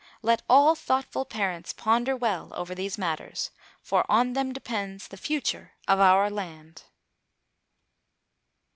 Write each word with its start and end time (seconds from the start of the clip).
Let 0.23 0.41
all 0.49 0.73
thoughtful 0.73 1.25
parents 1.25 1.73
ponder 1.73 2.15
well 2.17 2.49
over 2.55 2.73
these 2.73 2.97
matters; 2.97 3.51
for 3.83 4.03
on 4.09 4.33
them 4.33 4.51
depends 4.51 5.07
the 5.07 5.15
future 5.15 5.73
of 5.87 5.99
our 5.99 6.27
land. 6.27 6.85